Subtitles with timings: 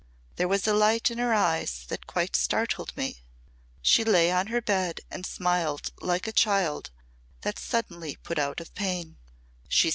[0.37, 3.21] There was a light in her eyes that quite startled me.
[3.83, 6.89] She lay on her bed and smiled like a child
[7.41, 9.17] that's suddenly put out of pain.